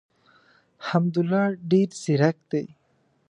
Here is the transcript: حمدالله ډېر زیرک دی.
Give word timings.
حمدالله 0.87 1.45
ډېر 1.71 1.89
زیرک 2.03 2.37
دی. 2.51 2.65